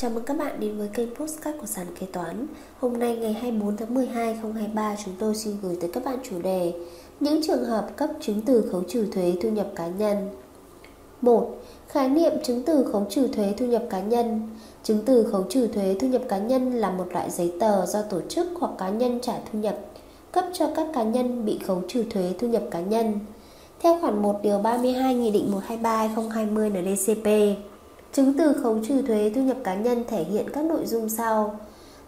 Chào 0.00 0.10
mừng 0.10 0.24
các 0.24 0.38
bạn 0.38 0.60
đến 0.60 0.78
với 0.78 0.88
kênh 0.88 1.14
Postcard 1.14 1.58
của 1.60 1.66
Sàn 1.66 1.86
Kế 2.00 2.06
Toán. 2.06 2.46
Hôm 2.78 2.98
nay 2.98 3.16
ngày 3.16 3.32
24 3.32 3.76
tháng 3.76 3.94
12 3.94 4.24
2023 4.24 4.96
chúng 5.04 5.14
tôi 5.18 5.34
xin 5.34 5.56
gửi 5.62 5.76
tới 5.80 5.90
các 5.92 6.04
bạn 6.04 6.18
chủ 6.30 6.42
đề 6.42 6.72
Những 7.20 7.42
trường 7.42 7.64
hợp 7.64 7.96
cấp 7.96 8.10
chứng 8.20 8.40
từ 8.40 8.68
khấu 8.72 8.82
trừ 8.88 9.06
thuế 9.12 9.34
thu 9.42 9.48
nhập 9.48 9.66
cá 9.74 9.86
nhân. 9.86 10.28
1. 11.20 11.56
Khái 11.88 12.08
niệm 12.08 12.32
chứng 12.42 12.62
từ 12.62 12.84
khấu 12.92 13.06
trừ 13.10 13.28
thuế 13.28 13.54
thu 13.58 13.66
nhập 13.66 13.82
cá 13.90 14.00
nhân. 14.00 14.48
Chứng 14.82 14.98
từ 15.06 15.28
khấu 15.32 15.42
trừ 15.42 15.66
thuế 15.66 15.96
thu 16.00 16.08
nhập 16.08 16.22
cá 16.28 16.38
nhân 16.38 16.72
là 16.72 16.90
một 16.90 17.06
loại 17.12 17.30
giấy 17.30 17.52
tờ 17.60 17.86
do 17.86 18.02
tổ 18.02 18.20
chức 18.28 18.46
hoặc 18.60 18.72
cá 18.78 18.88
nhân 18.88 19.18
trả 19.22 19.34
thu 19.52 19.58
nhập, 19.58 19.78
cấp 20.32 20.44
cho 20.52 20.70
các 20.76 20.86
cá 20.94 21.02
nhân 21.02 21.44
bị 21.44 21.58
khấu 21.66 21.82
trừ 21.88 22.04
thuế 22.10 22.32
thu 22.38 22.46
nhập 22.46 22.62
cá 22.70 22.80
nhân, 22.80 23.18
theo 23.80 23.98
khoản 24.00 24.22
1 24.22 24.42
điều 24.42 24.58
32 24.58 25.14
Nghị 25.14 25.30
định 25.30 25.52
123/2020 25.68 26.70
NDCP 26.70 27.56
Chứng 28.12 28.32
từ 28.38 28.52
khấu 28.62 28.78
trừ 28.88 29.02
thuế 29.02 29.32
thu 29.34 29.40
nhập 29.40 29.56
cá 29.64 29.74
nhân 29.74 30.04
thể 30.08 30.24
hiện 30.24 30.50
các 30.52 30.64
nội 30.64 30.86
dung 30.86 31.08
sau. 31.08 31.60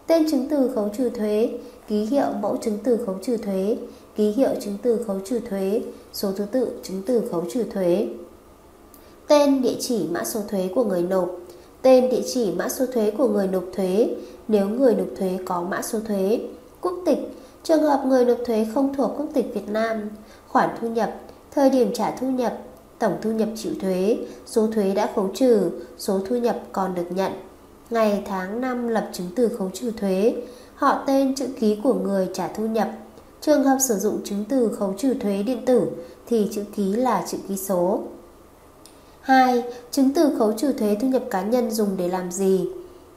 Tên 0.07 0.31
chứng 0.31 0.49
từ 0.49 0.71
khấu 0.75 0.89
trừ 0.97 1.09
thuế, 1.09 1.49
ký 1.87 2.05
hiệu 2.05 2.25
mẫu 2.41 2.57
chứng 2.61 2.77
từ 2.83 2.97
khấu 3.05 3.15
trừ 3.21 3.37
thuế, 3.37 3.77
ký 4.15 4.31
hiệu 4.31 4.49
chứng 4.61 4.77
từ 4.81 5.03
khấu 5.07 5.19
trừ 5.25 5.39
thuế, 5.49 5.81
số 6.13 6.31
thứ 6.31 6.45
tự 6.45 6.79
chứng 6.83 7.01
từ 7.05 7.23
khấu 7.31 7.43
trừ 7.53 7.63
thuế. 7.63 8.07
Tên, 9.27 9.61
địa 9.61 9.75
chỉ, 9.79 10.07
mã 10.11 10.23
số 10.23 10.39
thuế 10.49 10.69
của 10.75 10.83
người 10.83 11.01
nộp, 11.01 11.29
tên, 11.81 12.09
địa 12.09 12.21
chỉ, 12.33 12.51
mã 12.51 12.69
số 12.69 12.85
thuế 12.93 13.11
của 13.11 13.27
người 13.27 13.47
nộp 13.47 13.63
thuế. 13.75 14.15
Nếu 14.47 14.69
người 14.69 14.95
nộp 14.95 15.07
thuế 15.17 15.37
có 15.45 15.61
mã 15.61 15.81
số 15.81 15.99
thuế, 16.07 16.39
quốc 16.81 16.93
tịch, 17.05 17.19
trường 17.63 17.81
hợp 17.81 18.03
người 18.05 18.25
nộp 18.25 18.37
thuế 18.45 18.67
không 18.73 18.93
thuộc 18.93 19.11
quốc 19.17 19.27
tịch 19.33 19.51
Việt 19.53 19.69
Nam, 19.69 20.09
khoản 20.47 20.69
thu 20.81 20.89
nhập, 20.89 21.13
thời 21.51 21.69
điểm 21.69 21.93
trả 21.93 22.11
thu 22.11 22.27
nhập, 22.27 22.57
tổng 23.03 23.17
thu 23.21 23.31
nhập 23.31 23.49
chịu 23.55 23.73
thuế, 23.81 24.17
số 24.45 24.67
thuế 24.67 24.93
đã 24.93 25.09
khấu 25.15 25.29
trừ, 25.33 25.69
số 25.97 26.19
thu 26.29 26.35
nhập 26.35 26.59
còn 26.71 26.95
được 26.95 27.05
nhận, 27.09 27.31
ngày 27.89 28.23
tháng 28.25 28.61
năm 28.61 28.87
lập 28.87 29.09
chứng 29.13 29.27
từ 29.35 29.47
khấu 29.47 29.69
trừ 29.73 29.91
thuế, 29.91 30.35
họ 30.75 31.03
tên 31.07 31.35
chữ 31.35 31.47
ký 31.59 31.77
của 31.83 31.93
người 31.93 32.29
trả 32.33 32.47
thu 32.47 32.65
nhập. 32.67 32.91
Trường 33.41 33.63
hợp 33.63 33.77
sử 33.79 33.95
dụng 33.95 34.21
chứng 34.23 34.45
từ 34.49 34.69
khấu 34.79 34.93
trừ 34.97 35.13
thuế 35.13 35.43
điện 35.43 35.65
tử 35.65 35.87
thì 36.27 36.49
chữ 36.51 36.63
ký 36.75 36.93
là 36.93 37.25
chữ 37.27 37.37
ký 37.47 37.57
số. 37.57 37.99
2. 39.21 39.63
Chứng 39.91 40.13
từ 40.13 40.35
khấu 40.39 40.51
trừ 40.51 40.73
thuế 40.73 40.97
thu 41.01 41.07
nhập 41.07 41.23
cá 41.29 41.41
nhân 41.41 41.71
dùng 41.71 41.89
để 41.97 42.07
làm 42.07 42.31
gì? 42.31 42.69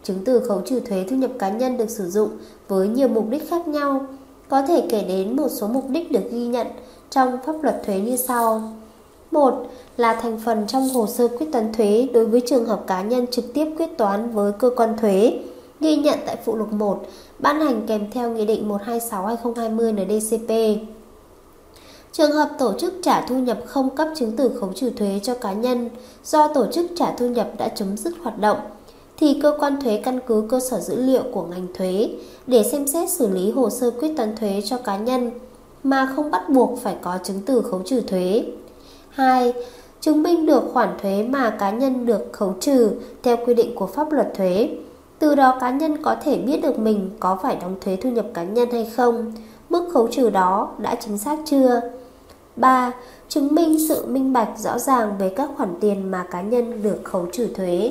Chứng 0.02 0.18
từ 0.24 0.40
khấu 0.40 0.60
trừ 0.60 0.80
thuế 0.80 1.04
thu 1.10 1.16
nhập 1.16 1.30
cá 1.38 1.48
nhân 1.48 1.76
được 1.76 1.90
sử 1.90 2.10
dụng 2.10 2.30
với 2.68 2.88
nhiều 2.88 3.08
mục 3.08 3.30
đích 3.30 3.50
khác 3.50 3.68
nhau. 3.68 4.06
Có 4.48 4.62
thể 4.62 4.86
kể 4.90 5.04
đến 5.08 5.36
một 5.36 5.48
số 5.48 5.68
mục 5.68 5.84
đích 5.88 6.12
được 6.12 6.30
ghi 6.30 6.46
nhận 6.46 6.66
trong 7.10 7.38
pháp 7.46 7.62
luật 7.62 7.82
thuế 7.86 8.00
như 8.00 8.16
sau. 8.16 8.72
1. 9.36 9.66
Là 9.96 10.14
thành 10.14 10.38
phần 10.44 10.66
trong 10.66 10.88
hồ 10.88 11.06
sơ 11.06 11.28
quyết 11.28 11.46
toán 11.52 11.72
thuế 11.72 12.08
đối 12.12 12.26
với 12.26 12.40
trường 12.46 12.66
hợp 12.66 12.84
cá 12.86 13.02
nhân 13.02 13.26
trực 13.26 13.54
tiếp 13.54 13.66
quyết 13.78 13.98
toán 13.98 14.30
với 14.30 14.52
cơ 14.52 14.70
quan 14.76 14.96
thuế, 15.00 15.38
ghi 15.80 15.96
nhận 15.96 16.18
tại 16.26 16.36
phụ 16.44 16.56
lục 16.56 16.72
1, 16.72 17.06
ban 17.38 17.60
hành 17.60 17.86
kèm 17.86 18.10
theo 18.10 18.30
Nghị 18.30 18.46
định 18.46 18.68
126-2020 18.68 19.92
NDCP. 19.92 20.80
Trường 22.12 22.32
hợp 22.32 22.48
tổ 22.58 22.72
chức 22.78 22.94
trả 23.02 23.20
thu 23.20 23.38
nhập 23.38 23.58
không 23.66 23.96
cấp 23.96 24.08
chứng 24.16 24.32
từ 24.36 24.50
khấu 24.60 24.72
trừ 24.72 24.90
thuế 24.90 25.20
cho 25.22 25.34
cá 25.34 25.52
nhân 25.52 25.90
do 26.24 26.48
tổ 26.48 26.66
chức 26.72 26.86
trả 26.96 27.12
thu 27.12 27.26
nhập 27.26 27.50
đã 27.58 27.68
chấm 27.68 27.96
dứt 27.96 28.14
hoạt 28.22 28.38
động, 28.38 28.58
thì 29.16 29.40
cơ 29.42 29.56
quan 29.60 29.80
thuế 29.80 30.00
căn 30.04 30.20
cứ 30.26 30.44
cơ 30.48 30.60
sở 30.60 30.80
dữ 30.80 30.96
liệu 31.02 31.22
của 31.32 31.42
ngành 31.42 31.66
thuế 31.74 32.10
để 32.46 32.62
xem 32.62 32.86
xét 32.86 33.10
xử 33.10 33.28
lý 33.28 33.50
hồ 33.50 33.70
sơ 33.70 33.90
quyết 33.90 34.16
toán 34.16 34.36
thuế 34.36 34.62
cho 34.64 34.78
cá 34.78 34.96
nhân 34.96 35.30
mà 35.82 36.12
không 36.16 36.30
bắt 36.30 36.48
buộc 36.48 36.78
phải 36.82 36.96
có 37.02 37.18
chứng 37.24 37.40
từ 37.46 37.62
khấu 37.62 37.82
trừ 37.82 38.00
thuế. 38.00 38.44
2. 39.16 39.52
Chứng 40.00 40.22
minh 40.22 40.46
được 40.46 40.62
khoản 40.72 40.88
thuế 41.02 41.22
mà 41.22 41.50
cá 41.50 41.70
nhân 41.70 42.06
được 42.06 42.32
khấu 42.32 42.54
trừ 42.60 42.90
theo 43.22 43.36
quy 43.46 43.54
định 43.54 43.74
của 43.74 43.86
pháp 43.86 44.12
luật 44.12 44.32
thuế. 44.34 44.68
Từ 45.18 45.34
đó 45.34 45.58
cá 45.60 45.70
nhân 45.70 46.02
có 46.02 46.16
thể 46.22 46.38
biết 46.38 46.62
được 46.62 46.78
mình 46.78 47.10
có 47.20 47.38
phải 47.42 47.56
đóng 47.60 47.76
thuế 47.80 47.96
thu 47.96 48.10
nhập 48.10 48.26
cá 48.34 48.44
nhân 48.44 48.70
hay 48.70 48.90
không, 48.96 49.32
mức 49.68 49.88
khấu 49.92 50.08
trừ 50.08 50.30
đó 50.30 50.74
đã 50.78 50.94
chính 50.94 51.18
xác 51.18 51.38
chưa. 51.44 51.80
3. 52.56 52.92
Chứng 53.28 53.54
minh 53.54 53.88
sự 53.88 54.06
minh 54.06 54.32
bạch 54.32 54.58
rõ 54.58 54.78
ràng 54.78 55.14
về 55.18 55.28
các 55.36 55.50
khoản 55.56 55.74
tiền 55.80 56.10
mà 56.10 56.26
cá 56.30 56.40
nhân 56.40 56.82
được 56.82 57.00
khấu 57.04 57.26
trừ 57.32 57.48
thuế. 57.54 57.90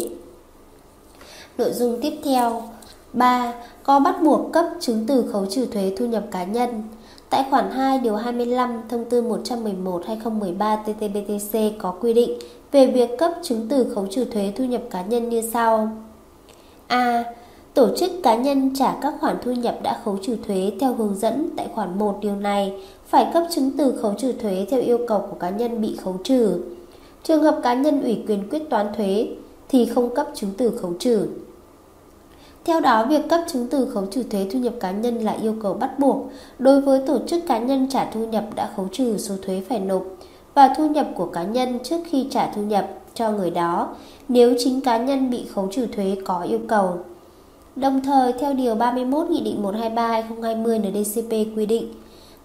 Nội 1.57 1.71
dung 1.73 2.01
tiếp 2.01 2.13
theo 2.23 2.63
3. 3.13 3.53
Có 3.83 3.99
bắt 3.99 4.15
buộc 4.23 4.53
cấp 4.53 4.65
chứng 4.79 5.05
từ 5.07 5.25
khấu 5.31 5.45
trừ 5.45 5.65
thuế 5.65 5.93
thu 5.97 6.05
nhập 6.05 6.23
cá 6.31 6.43
nhân 6.43 6.83
Tại 7.29 7.45
khoản 7.49 7.71
2 7.71 7.99
điều 7.99 8.15
25 8.15 8.81
thông 8.89 9.05
tư 9.05 9.21
111/2013 9.21 10.77
TT-BTC 10.85 11.71
có 11.77 11.91
quy 11.91 12.13
định 12.13 12.39
về 12.71 12.87
việc 12.87 13.09
cấp 13.17 13.31
chứng 13.43 13.67
từ 13.69 13.93
khấu 13.95 14.07
trừ 14.07 14.25
thuế 14.25 14.53
thu 14.55 14.63
nhập 14.63 14.81
cá 14.89 15.01
nhân 15.01 15.29
như 15.29 15.41
sau. 15.53 15.89
A. 16.87 17.23
Tổ 17.73 17.87
chức 17.97 18.11
cá 18.23 18.35
nhân 18.35 18.75
trả 18.75 18.95
các 19.01 19.13
khoản 19.19 19.37
thu 19.43 19.51
nhập 19.51 19.77
đã 19.83 19.99
khấu 20.05 20.17
trừ 20.21 20.37
thuế 20.47 20.71
theo 20.79 20.93
hướng 20.93 21.15
dẫn 21.15 21.49
tại 21.57 21.67
khoản 21.75 21.99
1 21.99 22.17
điều 22.21 22.35
này 22.35 22.73
phải 23.05 23.27
cấp 23.33 23.43
chứng 23.51 23.71
từ 23.77 23.97
khấu 24.01 24.13
trừ 24.13 24.31
thuế 24.31 24.65
theo 24.69 24.81
yêu 24.81 24.99
cầu 25.07 25.19
của 25.19 25.35
cá 25.39 25.49
nhân 25.49 25.81
bị 25.81 25.97
khấu 26.03 26.15
trừ. 26.23 26.61
Trường 27.23 27.43
hợp 27.43 27.59
cá 27.63 27.73
nhân 27.73 28.01
ủy 28.01 28.23
quyền 28.27 28.49
quyết 28.49 28.69
toán 28.69 28.87
thuế 28.97 29.27
thì 29.69 29.85
không 29.85 30.15
cấp 30.15 30.27
chứng 30.33 30.51
từ 30.57 30.77
khấu 30.81 30.93
trừ. 30.99 31.27
Theo 32.65 32.79
đó, 32.79 33.05
việc 33.09 33.29
cấp 33.29 33.41
chứng 33.47 33.67
từ 33.71 33.85
khấu 33.85 34.05
trừ 34.05 34.23
thuế 34.23 34.47
thu 34.51 34.59
nhập 34.59 34.73
cá 34.79 34.91
nhân 34.91 35.15
là 35.17 35.31
yêu 35.31 35.55
cầu 35.61 35.73
bắt 35.73 35.99
buộc 35.99 36.17
đối 36.59 36.81
với 36.81 37.01
tổ 37.07 37.19
chức 37.27 37.43
cá 37.47 37.57
nhân 37.57 37.87
trả 37.89 38.05
thu 38.05 38.27
nhập 38.27 38.43
đã 38.55 38.69
khấu 38.75 38.87
trừ 38.91 39.17
số 39.17 39.35
thuế 39.41 39.61
phải 39.69 39.79
nộp 39.79 40.03
và 40.53 40.73
thu 40.77 40.89
nhập 40.89 41.07
của 41.15 41.25
cá 41.25 41.43
nhân 41.43 41.79
trước 41.83 41.97
khi 42.05 42.27
trả 42.31 42.51
thu 42.55 42.61
nhập 42.61 42.89
cho 43.13 43.31
người 43.31 43.49
đó 43.49 43.95
nếu 44.29 44.53
chính 44.59 44.81
cá 44.81 44.97
nhân 44.97 45.29
bị 45.29 45.45
khấu 45.53 45.67
trừ 45.71 45.87
thuế 45.87 46.15
có 46.25 46.41
yêu 46.41 46.59
cầu. 46.67 46.97
Đồng 47.75 48.01
thời, 48.01 48.33
theo 48.33 48.53
Điều 48.53 48.75
31 48.75 49.29
Nghị 49.29 49.41
định 49.41 49.63
123-2020 49.63 50.79
NDCP 50.79 51.57
quy 51.57 51.65
định, 51.65 51.93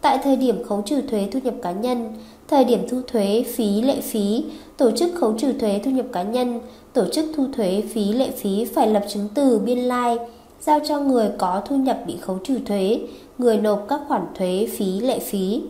tại 0.00 0.18
thời 0.24 0.36
điểm 0.36 0.64
khấu 0.64 0.82
trừ 0.82 1.02
thuế 1.02 1.28
thu 1.32 1.40
nhập 1.44 1.54
cá 1.62 1.72
nhân, 1.72 2.14
thời 2.48 2.64
điểm 2.64 2.88
thu 2.88 3.00
thuế 3.06 3.44
phí 3.54 3.82
lệ 3.82 4.00
phí, 4.00 4.44
tổ 4.76 4.90
chức 4.90 5.10
khấu 5.14 5.32
trừ 5.38 5.52
thuế 5.52 5.80
thu 5.84 5.90
nhập 5.90 6.06
cá 6.12 6.22
nhân, 6.22 6.60
tổ 6.92 7.04
chức 7.12 7.24
thu 7.36 7.46
thuế 7.56 7.82
phí 7.94 8.12
lệ 8.12 8.30
phí 8.30 8.64
phải 8.64 8.88
lập 8.88 9.02
chứng 9.08 9.28
từ 9.34 9.58
biên 9.58 9.78
lai 9.78 10.18
giao 10.60 10.80
cho 10.88 10.98
người 11.00 11.30
có 11.38 11.62
thu 11.66 11.76
nhập 11.76 11.98
bị 12.06 12.16
khấu 12.20 12.38
trừ 12.44 12.58
thuế, 12.66 13.00
người 13.38 13.56
nộp 13.56 13.86
các 13.88 14.00
khoản 14.08 14.26
thuế 14.34 14.68
phí 14.78 15.00
lệ 15.00 15.18
phí. 15.18 15.62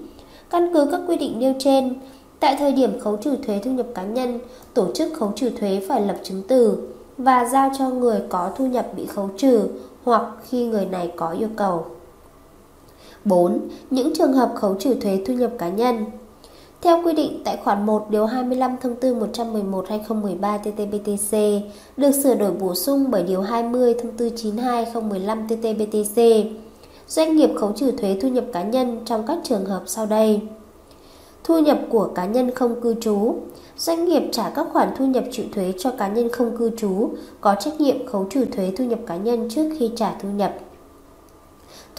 Căn 0.51 0.75
cứ 0.75 0.89
các 0.91 1.01
quy 1.09 1.17
định 1.17 1.39
nêu 1.39 1.55
trên, 1.59 1.95
tại 2.41 2.57
thời 2.59 2.73
điểm 2.73 3.01
khấu 3.01 3.17
trừ 3.17 3.37
thuế 3.47 3.59
thu 3.59 3.71
nhập 3.71 3.87
cá 3.95 4.03
nhân, 4.03 4.39
tổ 4.75 4.93
chức 4.95 5.15
khấu 5.15 5.33
trừ 5.37 5.51
thuế 5.51 5.83
phải 5.89 6.01
lập 6.01 6.17
chứng 6.23 6.43
từ 6.49 6.89
và 7.19 7.45
giao 7.45 7.71
cho 7.79 7.91
người 7.91 8.23
có 8.29 8.51
thu 8.57 8.67
nhập 8.67 8.87
bị 8.97 9.07
khấu 9.07 9.31
trừ 9.37 9.69
hoặc 10.05 10.23
khi 10.49 10.67
người 10.67 10.87
này 10.87 11.13
có 11.17 11.31
yêu 11.31 11.49
cầu. 11.57 11.85
4. 13.25 13.61
Những 13.91 14.15
trường 14.15 14.33
hợp 14.33 14.53
khấu 14.55 14.75
trừ 14.75 14.95
thuế 14.95 15.23
thu 15.27 15.35
nhập 15.35 15.51
cá 15.59 15.69
nhân 15.69 16.05
theo 16.83 17.03
quy 17.05 17.13
định 17.13 17.43
tại 17.45 17.57
khoản 17.65 17.87
1 17.87 18.07
điều 18.11 18.27
25 18.27 18.77
thông 18.83 18.95
tư 18.95 19.15
111/2013 19.15 20.59
TT-BTC 20.59 21.61
được 21.97 22.11
sửa 22.11 22.35
đổi 22.35 22.51
bổ 22.51 22.75
sung 22.75 23.11
bởi 23.11 23.23
điều 23.23 23.41
20 23.41 23.95
thông 24.03 24.13
tư 24.13 24.31
92/2015 24.37 25.47
TT-BTC, 25.47 26.45
doanh 27.09 27.37
nghiệp 27.37 27.51
khấu 27.57 27.73
trừ 27.73 27.91
thuế 27.91 28.19
thu 28.23 28.29
nhập 28.29 28.45
cá 28.53 28.63
nhân 28.63 29.01
trong 29.05 29.27
các 29.27 29.39
trường 29.45 29.65
hợp 29.65 29.83
sau 29.87 30.07
đây. 30.07 30.41
Thu 31.45 31.59
nhập 31.59 31.79
của 31.91 32.09
cá 32.15 32.27
nhân 32.27 32.51
không 32.51 32.81
cư 32.81 32.95
trú. 33.01 33.35
Doanh 33.77 34.05
nghiệp 34.05 34.23
trả 34.33 34.51
các 34.51 34.67
khoản 34.73 34.89
thu 34.99 35.07
nhập 35.07 35.25
chịu 35.31 35.47
thuế 35.55 35.73
cho 35.79 35.91
cá 35.91 36.09
nhân 36.09 36.29
không 36.29 36.57
cư 36.57 36.71
trú 36.77 37.11
có 37.41 37.55
trách 37.55 37.81
nhiệm 37.81 38.07
khấu 38.07 38.27
trừ 38.31 38.45
thuế 38.45 38.73
thu 38.77 38.85
nhập 38.85 38.99
cá 39.07 39.17
nhân 39.17 39.49
trước 39.51 39.71
khi 39.79 39.91
trả 39.97 40.15
thu 40.23 40.29
nhập 40.29 40.55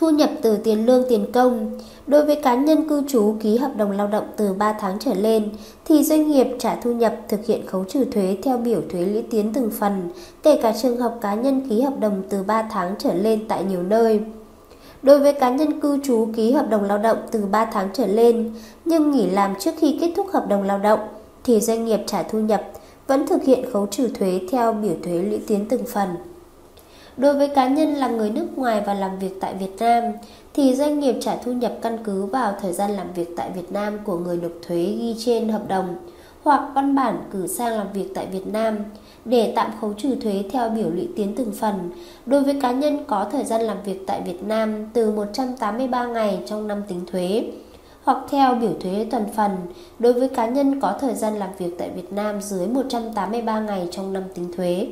thu 0.02 0.10
nhập 0.10 0.30
từ 0.42 0.58
tiền 0.58 0.86
lương 0.86 1.04
tiền 1.10 1.32
công. 1.32 1.72
Đối 2.08 2.26
với 2.26 2.36
cá 2.36 2.56
nhân 2.56 2.90
cư 2.90 3.04
trú 3.08 3.36
ký 3.42 3.58
hợp 3.58 3.72
đồng 3.78 3.92
lao 3.92 4.08
động 4.08 4.24
từ 4.38 4.54
3 4.54 4.74
tháng 4.74 4.98
trở 5.00 5.14
lên, 5.14 5.50
thì 5.86 6.04
doanh 6.04 6.32
nghiệp 6.32 6.48
trả 6.60 6.76
thu 6.76 6.92
nhập 6.92 7.16
thực 7.30 7.46
hiện 7.46 7.66
khấu 7.66 7.84
trừ 7.84 8.06
thuế 8.06 8.38
theo 8.44 8.58
biểu 8.58 8.82
thuế 8.90 9.02
lũy 9.02 9.22
tiến 9.22 9.54
từng 9.54 9.72
phần, 9.80 10.10
kể 10.44 10.60
cả 10.62 10.74
trường 10.82 10.98
hợp 10.98 11.18
cá 11.22 11.36
nhân 11.36 11.70
ký 11.70 11.82
hợp 11.82 12.00
đồng 12.00 12.24
từ 12.30 12.44
3 12.44 12.68
tháng 12.72 12.96
trở 13.00 13.14
lên 13.14 13.48
tại 13.48 13.64
nhiều 13.64 13.84
nơi. 13.84 14.20
Đối 15.04 15.20
với 15.20 15.34
cá 15.34 15.50
nhân 15.50 15.80
cư 15.80 16.00
trú 16.04 16.28
ký 16.36 16.52
hợp 16.52 16.70
đồng 16.70 16.84
lao 16.84 16.98
động 16.98 17.18
từ 17.32 17.46
3 17.46 17.66
tháng 17.66 17.90
trở 17.94 18.06
lên, 18.06 18.54
nhưng 18.86 19.12
nghỉ 19.12 19.30
làm 19.30 19.54
trước 19.60 19.72
khi 19.78 19.98
kết 20.02 20.14
thúc 20.16 20.28
hợp 20.34 20.48
đồng 20.50 20.64
lao 20.64 20.80
động, 20.80 21.00
thì 21.44 21.60
doanh 21.60 21.86
nghiệp 21.86 22.00
trả 22.08 22.24
thu 22.24 22.40
nhập 22.40 22.64
vẫn 23.08 23.28
thực 23.28 23.44
hiện 23.44 23.72
khấu 23.74 23.88
trừ 23.88 24.10
thuế 24.20 24.42
theo 24.52 24.74
biểu 24.74 24.96
thuế 25.04 25.14
lũy 25.14 25.40
tiến 25.48 25.66
từng 25.70 25.84
phần. 25.94 26.10
Đối 27.22 27.34
với 27.34 27.48
cá 27.48 27.68
nhân 27.68 27.94
là 27.94 28.08
người 28.08 28.30
nước 28.30 28.48
ngoài 28.58 28.82
và 28.86 28.94
làm 28.94 29.20
việc 29.20 29.34
tại 29.42 29.54
Việt 29.54 29.76
Nam, 29.80 30.04
thì 30.54 30.76
doanh 30.76 31.00
nghiệp 31.00 31.16
trả 31.22 31.36
thu 31.36 31.52
nhập 31.52 31.74
căn 31.82 31.98
cứ 32.04 32.26
vào 32.26 32.54
thời 32.62 32.74
gian 32.74 32.92
làm 32.92 33.14
việc 33.14 33.30
tại 33.38 33.50
Việt 33.56 33.72
Nam 33.72 34.00
của 34.04 34.18
người 34.18 34.38
nộp 34.38 34.52
thuế 34.68 34.78
ghi 34.78 35.16
trên 35.26 35.50
hợp 35.50 35.68
đồng, 35.68 35.96
hoặc 36.44 36.70
văn 36.76 36.96
bản 36.96 37.24
cử 37.32 37.48
sang 37.48 37.78
làm 37.78 37.88
việc 37.94 38.08
tại 38.16 38.26
Việt 38.32 38.48
Nam 38.48 38.78
để 39.26 39.54
tạm 39.56 39.72
khấu 39.82 39.94
trừ 39.94 40.16
thuế 40.16 40.44
theo 40.52 40.70
biểu 40.70 40.90
lũy 40.90 41.10
tiến 41.16 41.34
từng 41.36 41.52
phần 41.52 41.92
đối 42.26 42.44
với 42.44 42.62
cá 42.62 42.72
nhân 42.72 43.04
có 43.08 43.28
thời 43.32 43.44
gian 43.44 43.62
làm 43.62 43.78
việc 43.86 44.00
tại 44.08 44.22
Việt 44.26 44.44
Nam 44.44 44.90
từ 44.94 45.12
183 45.12 46.06
ngày 46.06 46.40
trong 46.46 46.68
năm 46.68 46.84
tính 46.88 47.02
thuế, 47.12 47.52
hoặc 48.04 48.18
theo 48.30 48.56
biểu 48.56 48.74
thuế 48.80 49.08
toàn 49.12 49.26
phần, 49.36 49.52
đối 50.00 50.14
với 50.14 50.30
cá 50.30 50.46
nhân 50.46 50.80
có 50.80 50.98
thời 51.02 51.14
gian 51.14 51.36
làm 51.36 51.50
việc 51.58 51.76
tại 51.78 51.90
Việt 51.96 52.14
Nam 52.14 52.42
dưới 52.42 52.68
183 52.68 53.60
ngày 53.60 53.88
trong 53.92 54.14
năm 54.14 54.24
tính 54.36 54.52
thuế. 54.58 54.88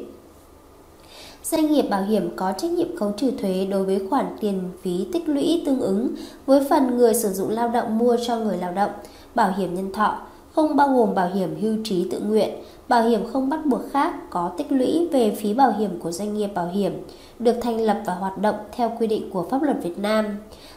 Doanh 1.43 1.71
nghiệp 1.71 1.85
bảo 1.89 2.03
hiểm 2.03 2.29
có 2.35 2.53
trách 2.57 2.71
nhiệm 2.71 2.97
khấu 2.97 3.11
trừ 3.11 3.31
thuế 3.41 3.65
đối 3.65 3.83
với 3.83 4.01
khoản 4.09 4.25
tiền 4.39 4.61
phí 4.81 5.07
tích 5.13 5.29
lũy 5.29 5.63
tương 5.65 5.81
ứng 5.81 6.07
với 6.45 6.65
phần 6.69 6.97
người 6.97 7.13
sử 7.13 7.29
dụng 7.29 7.49
lao 7.49 7.69
động 7.69 7.97
mua 7.97 8.17
cho 8.27 8.35
người 8.35 8.57
lao 8.57 8.73
động, 8.73 8.91
bảo 9.35 9.53
hiểm 9.57 9.75
nhân 9.75 9.93
thọ, 9.93 10.17
không 10.53 10.75
bao 10.75 10.87
gồm 10.87 11.15
bảo 11.15 11.29
hiểm 11.33 11.61
hưu 11.61 11.75
trí 11.83 12.07
tự 12.11 12.19
nguyện, 12.19 12.49
bảo 12.87 13.03
hiểm 13.03 13.27
không 13.33 13.49
bắt 13.49 13.65
buộc 13.65 13.81
khác 13.91 14.29
có 14.29 14.51
tích 14.57 14.71
lũy 14.71 15.07
về 15.11 15.35
phí 15.41 15.53
bảo 15.53 15.71
hiểm 15.71 15.99
của 15.99 16.11
doanh 16.11 16.33
nghiệp 16.33 16.47
bảo 16.47 16.67
hiểm, 16.67 16.93
được 17.39 17.55
thành 17.61 17.81
lập 17.81 18.01
và 18.05 18.13
hoạt 18.13 18.37
động 18.37 18.55
theo 18.71 18.91
quy 18.99 19.07
định 19.07 19.29
của 19.29 19.45
pháp 19.49 19.63
luật 19.63 19.77
Việt 19.83 19.99
Nam. 19.99 20.25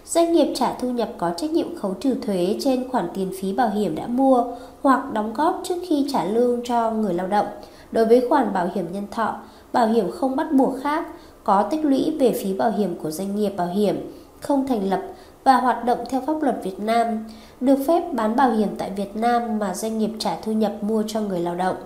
Doanh 0.07 0.33
nghiệp 0.33 0.53
trả 0.55 0.75
thu 0.75 0.91
nhập 0.91 1.09
có 1.19 1.31
trách 1.37 1.51
nhiệm 1.51 1.77
khấu 1.77 1.95
trừ 1.95 2.15
thuế 2.27 2.57
trên 2.61 2.89
khoản 2.89 3.09
tiền 3.15 3.33
phí 3.41 3.53
bảo 3.53 3.71
hiểm 3.71 3.95
đã 3.95 4.07
mua 4.07 4.45
hoặc 4.83 5.13
đóng 5.13 5.35
góp 5.35 5.61
trước 5.65 5.77
khi 5.89 6.07
trả 6.13 6.25
lương 6.25 6.61
cho 6.65 6.91
người 6.91 7.15
lao 7.15 7.27
động. 7.27 7.47
Đối 7.93 8.07
với 8.07 8.29
khoản 8.29 8.53
bảo 8.53 8.69
hiểm 8.75 8.93
nhân 8.93 9.07
thọ, 9.11 9.37
bảo 9.73 9.87
hiểm 9.87 10.11
không 10.11 10.37
bắt 10.37 10.53
buộc 10.53 10.75
khác 10.83 11.07
có 11.45 11.63
tích 11.63 11.85
lũy 11.85 12.17
về 12.21 12.33
phí 12.43 12.53
bảo 12.53 12.71
hiểm 12.71 12.95
của 13.03 13.11
doanh 13.11 13.37
nghiệp 13.37 13.53
bảo 13.57 13.67
hiểm, 13.67 14.13
không 14.41 14.67
thành 14.67 14.91
lập 14.91 15.03
và 15.45 15.57
hoạt 15.57 15.85
động 15.85 15.99
theo 16.09 16.23
pháp 16.27 16.43
luật 16.43 16.57
Việt 16.63 16.81
Nam, 16.81 17.25
được 17.61 17.79
phép 17.87 18.13
bán 18.13 18.37
bảo 18.37 18.51
hiểm 18.51 18.69
tại 18.79 18.91
Việt 18.97 19.17
Nam 19.17 19.59
mà 19.59 19.75
doanh 19.75 19.99
nghiệp 19.99 20.11
trả 20.19 20.37
thu 20.37 20.53
nhập 20.53 20.73
mua 20.81 21.03
cho 21.07 21.21
người 21.21 21.41
lao 21.41 21.55
động. 21.55 21.77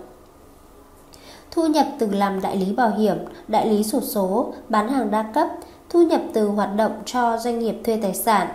Thu 1.51 1.67
nhập 1.67 1.87
từ 1.99 2.09
làm 2.11 2.41
đại 2.41 2.57
lý 2.57 2.73
bảo 2.73 2.89
hiểm, 2.89 3.17
đại 3.47 3.69
lý 3.69 3.83
sổ 3.83 4.01
số, 4.01 4.53
bán 4.69 4.89
hàng 4.89 5.11
đa 5.11 5.23
cấp, 5.23 5.47
thu 5.89 6.01
nhập 6.01 6.21
từ 6.33 6.47
hoạt 6.47 6.69
động 6.75 6.91
cho 7.05 7.37
doanh 7.37 7.59
nghiệp 7.59 7.75
thuê 7.83 7.99
tài 8.01 8.13
sản, 8.13 8.47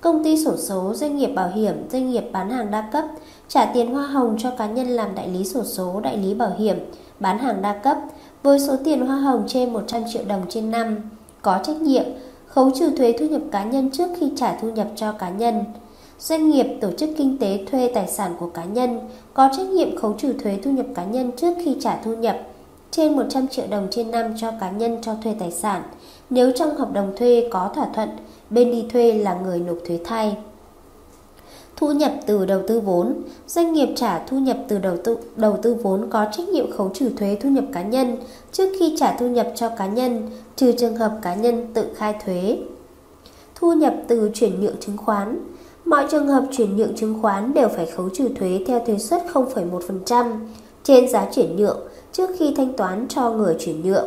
công 0.00 0.24
ty 0.24 0.44
sổ 0.44 0.56
số, 0.56 0.94
doanh 0.94 1.16
nghiệp 1.16 1.30
bảo 1.34 1.48
hiểm, 1.48 1.88
doanh 1.90 2.10
nghiệp 2.10 2.24
bán 2.32 2.50
hàng 2.50 2.70
đa 2.70 2.88
cấp, 2.92 3.04
trả 3.48 3.64
tiền 3.64 3.94
hoa 3.94 4.06
hồng 4.06 4.36
cho 4.38 4.50
cá 4.50 4.66
nhân 4.66 4.86
làm 4.86 5.14
đại 5.14 5.28
lý 5.28 5.44
sổ 5.44 5.64
số, 5.64 6.00
đại 6.00 6.16
lý 6.16 6.34
bảo 6.34 6.52
hiểm, 6.58 6.78
bán 7.20 7.38
hàng 7.38 7.62
đa 7.62 7.72
cấp 7.72 7.98
với 8.46 8.58
số 8.58 8.76
tiền 8.84 9.06
hoa 9.06 9.16
hồng 9.16 9.44
trên 9.48 9.72
100 9.72 10.02
triệu 10.12 10.22
đồng 10.28 10.42
trên 10.48 10.70
năm, 10.70 10.96
có 11.42 11.58
trách 11.62 11.80
nhiệm 11.80 12.04
khấu 12.46 12.70
trừ 12.70 12.90
thuế 12.96 13.14
thu 13.18 13.26
nhập 13.26 13.40
cá 13.52 13.64
nhân 13.64 13.90
trước 13.90 14.08
khi 14.20 14.32
trả 14.36 14.56
thu 14.56 14.70
nhập 14.70 14.86
cho 14.96 15.12
cá 15.12 15.30
nhân. 15.30 15.64
Doanh 16.18 16.50
nghiệp, 16.50 16.66
tổ 16.80 16.90
chức 16.92 17.10
kinh 17.16 17.38
tế 17.38 17.64
thuê 17.70 17.90
tài 17.94 18.08
sản 18.08 18.34
của 18.38 18.48
cá 18.48 18.64
nhân 18.64 19.00
có 19.34 19.48
trách 19.56 19.66
nhiệm 19.66 19.96
khấu 19.96 20.12
trừ 20.12 20.32
thuế 20.32 20.58
thu 20.62 20.70
nhập 20.70 20.86
cá 20.94 21.04
nhân 21.04 21.30
trước 21.36 21.54
khi 21.64 21.76
trả 21.80 21.96
thu 21.96 22.16
nhập 22.16 22.36
trên 22.90 23.16
100 23.16 23.48
triệu 23.48 23.66
đồng 23.70 23.88
trên 23.90 24.10
năm 24.10 24.34
cho 24.36 24.50
cá 24.60 24.70
nhân 24.70 24.98
cho 25.02 25.14
thuê 25.22 25.34
tài 25.38 25.50
sản 25.50 25.82
nếu 26.30 26.52
trong 26.52 26.76
hợp 26.76 26.92
đồng 26.92 27.12
thuê 27.16 27.48
có 27.50 27.70
thỏa 27.74 27.86
thuận 27.94 28.08
bên 28.50 28.70
đi 28.70 28.84
thuê 28.92 29.12
là 29.12 29.34
người 29.34 29.60
nộp 29.60 29.78
thuế 29.86 29.98
thay. 30.04 30.36
Thu 31.76 31.92
nhập 31.92 32.12
từ 32.26 32.44
đầu 32.44 32.62
tư 32.68 32.80
vốn 32.80 33.22
Doanh 33.46 33.72
nghiệp 33.72 33.88
trả 33.96 34.18
thu 34.18 34.38
nhập 34.38 34.56
từ 34.68 34.78
đầu 34.78 34.96
tư, 35.04 35.16
đầu 35.36 35.58
tư 35.62 35.74
vốn 35.74 36.10
có 36.10 36.26
trách 36.32 36.48
nhiệm 36.48 36.72
khấu 36.72 36.90
trừ 36.94 37.10
thuế 37.16 37.38
thu 37.40 37.48
nhập 37.48 37.64
cá 37.72 37.82
nhân 37.82 38.16
trước 38.52 38.72
khi 38.78 38.96
trả 38.98 39.16
thu 39.16 39.26
nhập 39.26 39.52
cho 39.54 39.68
cá 39.68 39.86
nhân, 39.86 40.30
trừ 40.56 40.72
trường 40.72 40.96
hợp 40.96 41.18
cá 41.22 41.34
nhân 41.34 41.66
tự 41.74 41.86
khai 41.94 42.14
thuế. 42.24 42.58
Thu 43.54 43.72
nhập 43.72 43.94
từ 44.08 44.30
chuyển 44.34 44.60
nhượng 44.60 44.76
chứng 44.80 44.96
khoán 44.96 45.38
Mọi 45.86 46.06
trường 46.10 46.28
hợp 46.28 46.44
chuyển 46.52 46.76
nhượng 46.76 46.96
chứng 46.96 47.22
khoán 47.22 47.54
đều 47.54 47.68
phải 47.68 47.86
khấu 47.86 48.08
trừ 48.08 48.28
thuế 48.38 48.64
theo 48.66 48.80
thuế 48.86 48.98
suất 48.98 49.22
0,1% 49.32 50.38
trên 50.82 51.08
giá 51.08 51.28
chuyển 51.34 51.56
nhượng 51.56 51.78
trước 52.12 52.30
khi 52.38 52.54
thanh 52.56 52.72
toán 52.72 53.06
cho 53.08 53.30
người 53.30 53.56
chuyển 53.58 53.82
nhượng. 53.82 54.06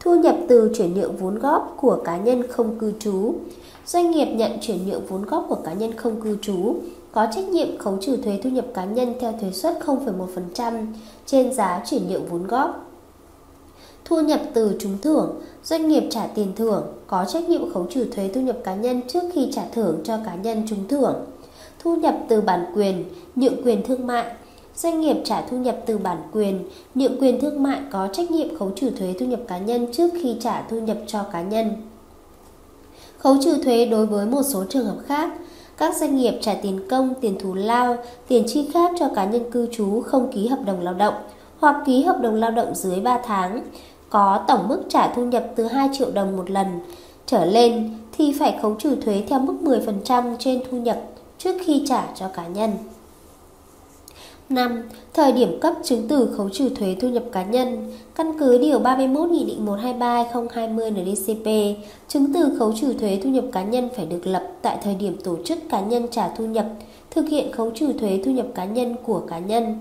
Thu 0.00 0.14
nhập 0.14 0.36
từ 0.48 0.70
chuyển 0.76 0.94
nhượng 0.94 1.16
vốn 1.16 1.38
góp 1.38 1.76
của 1.80 2.02
cá 2.04 2.16
nhân 2.16 2.42
không 2.48 2.78
cư 2.78 2.92
trú. 2.98 3.34
Doanh 3.86 4.10
nghiệp 4.10 4.26
nhận 4.26 4.58
chuyển 4.60 4.86
nhượng 4.86 5.06
vốn 5.06 5.22
góp 5.22 5.46
của 5.48 5.58
cá 5.64 5.72
nhân 5.72 5.96
không 5.96 6.20
cư 6.20 6.36
trú 6.42 6.76
có 7.12 7.26
trách 7.34 7.48
nhiệm 7.48 7.78
khấu 7.78 7.96
trừ 8.00 8.16
thuế 8.16 8.40
thu 8.42 8.50
nhập 8.50 8.66
cá 8.74 8.84
nhân 8.84 9.14
theo 9.20 9.32
thuế 9.40 9.50
suất 9.50 9.78
0,1% 9.84 10.86
trên 11.26 11.54
giá 11.54 11.82
chuyển 11.86 12.08
nhượng 12.08 12.26
vốn 12.26 12.46
góp. 12.46 12.90
Thu 14.04 14.20
nhập 14.20 14.40
từ 14.54 14.76
trúng 14.80 14.98
thưởng, 15.02 15.40
doanh 15.64 15.88
nghiệp 15.88 16.04
trả 16.10 16.26
tiền 16.26 16.52
thưởng 16.56 16.82
có 17.06 17.24
trách 17.24 17.48
nhiệm 17.48 17.72
khấu 17.74 17.86
trừ 17.90 18.06
thuế 18.12 18.30
thu 18.34 18.40
nhập 18.40 18.58
cá 18.64 18.74
nhân 18.74 19.00
trước 19.08 19.22
khi 19.32 19.48
trả 19.52 19.62
thưởng 19.72 20.00
cho 20.04 20.18
cá 20.24 20.34
nhân 20.34 20.62
trúng 20.68 20.88
thưởng. 20.88 21.14
Thu 21.78 21.96
nhập 21.96 22.14
từ 22.28 22.40
bản 22.40 22.66
quyền, 22.74 23.04
nhượng 23.36 23.62
quyền 23.64 23.82
thương 23.82 24.06
mại, 24.06 24.24
doanh 24.76 25.00
nghiệp 25.00 25.16
trả 25.24 25.42
thu 25.42 25.56
nhập 25.56 25.78
từ 25.86 25.98
bản 25.98 26.18
quyền, 26.32 26.68
nhượng 26.94 27.20
quyền 27.20 27.40
thương 27.40 27.62
mại 27.62 27.80
có 27.90 28.08
trách 28.12 28.30
nhiệm 28.30 28.58
khấu 28.58 28.70
trừ 28.76 28.90
thuế 28.90 29.14
thu 29.20 29.26
nhập 29.26 29.40
cá 29.48 29.58
nhân 29.58 29.86
trước 29.92 30.10
khi 30.22 30.36
trả 30.40 30.62
thu 30.62 30.80
nhập 30.80 30.96
cho 31.06 31.22
cá 31.22 31.42
nhân. 31.42 31.70
Khấu 33.18 33.36
trừ 33.44 33.58
thuế 33.64 33.86
đối 33.86 34.06
với 34.06 34.26
một 34.26 34.42
số 34.42 34.64
trường 34.68 34.86
hợp 34.86 34.96
khác, 35.06 35.30
các 35.76 35.96
doanh 35.96 36.16
nghiệp 36.16 36.38
trả 36.40 36.54
tiền 36.54 36.80
công, 36.90 37.14
tiền 37.20 37.38
thù 37.38 37.54
lao, 37.54 37.96
tiền 38.28 38.44
chi 38.46 38.68
khác 38.74 38.90
cho 38.98 39.08
cá 39.08 39.24
nhân 39.24 39.50
cư 39.50 39.68
trú 39.72 40.00
không 40.00 40.32
ký 40.32 40.46
hợp 40.46 40.58
đồng 40.66 40.80
lao 40.80 40.94
động 40.94 41.14
hoặc 41.58 41.76
ký 41.86 42.02
hợp 42.02 42.20
đồng 42.20 42.34
lao 42.34 42.50
động 42.50 42.74
dưới 42.74 43.00
3 43.00 43.20
tháng, 43.24 43.62
có 44.10 44.44
tổng 44.48 44.68
mức 44.68 44.82
trả 44.88 45.08
thu 45.08 45.24
nhập 45.24 45.46
từ 45.56 45.66
2 45.66 45.88
triệu 45.98 46.10
đồng 46.10 46.36
một 46.36 46.50
lần 46.50 46.66
trở 47.26 47.44
lên 47.44 47.98
thì 48.18 48.32
phải 48.38 48.58
khấu 48.62 48.74
trừ 48.74 48.96
thuế 48.96 49.24
theo 49.28 49.38
mức 49.38 49.54
10% 49.62 50.36
trên 50.38 50.62
thu 50.70 50.76
nhập 50.76 51.00
trước 51.38 51.56
khi 51.64 51.84
trả 51.88 52.06
cho 52.14 52.28
cá 52.28 52.46
nhân. 52.46 52.70
5. 54.48 54.82
Thời 55.14 55.32
điểm 55.32 55.60
cấp 55.60 55.74
chứng 55.82 56.08
từ 56.08 56.34
khấu 56.36 56.48
trừ 56.48 56.68
thuế 56.68 56.96
thu 57.00 57.08
nhập 57.08 57.24
cá 57.32 57.42
nhân 57.44 57.92
Căn 58.14 58.38
cứ 58.38 58.58
Điều 58.58 58.78
31 58.78 59.30
Nghị 59.30 59.44
định 59.44 59.66
123-2020 59.66 60.90
NDCP, 60.92 61.78
chứng 62.08 62.32
từ 62.32 62.56
khấu 62.58 62.72
trừ 62.80 62.92
thuế 62.92 63.20
thu 63.24 63.30
nhập 63.30 63.44
cá 63.52 63.62
nhân 63.62 63.88
phải 63.96 64.06
được 64.06 64.26
lập 64.26 64.42
tại 64.62 64.78
thời 64.82 64.94
điểm 64.94 65.16
tổ 65.24 65.36
chức 65.44 65.58
cá 65.70 65.80
nhân 65.80 66.06
trả 66.10 66.28
thu 66.28 66.46
nhập, 66.46 66.66
thực 67.10 67.28
hiện 67.28 67.52
khấu 67.52 67.70
trừ 67.70 67.92
thuế 67.92 68.20
thu 68.24 68.30
nhập 68.30 68.46
cá 68.54 68.64
nhân 68.64 68.96
của 69.04 69.20
cá 69.20 69.38
nhân. 69.38 69.78